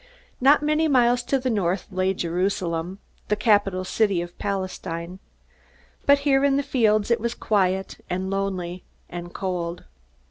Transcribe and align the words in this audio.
Not 0.41 0.63
many 0.63 0.87
miles 0.87 1.21
to 1.25 1.37
the 1.37 1.51
north 1.51 1.85
lay 1.91 2.15
Jerusalem, 2.15 2.97
the 3.27 3.35
capital 3.35 3.83
city 3.85 4.19
of 4.19 4.35
Palestine. 4.39 5.19
But 6.07 6.17
here 6.25 6.43
in 6.43 6.57
the 6.57 6.63
fields 6.63 7.11
it 7.11 7.19
was 7.19 7.35
quiet, 7.35 8.03
and 8.09 8.31
lonely, 8.31 8.83
and 9.09 9.31
cold. 9.31 9.83